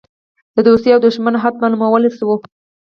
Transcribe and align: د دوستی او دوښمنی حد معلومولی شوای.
د 0.55 0.57
دوستی 0.67 0.89
او 0.95 0.99
دوښمنی 1.05 1.39
حد 1.43 1.55
معلومولی 1.61 2.09
شوای. 2.17 2.37